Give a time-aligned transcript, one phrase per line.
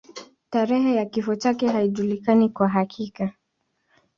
[0.49, 3.33] Tarehe ya kifo chake haijulikani kwa uhakika.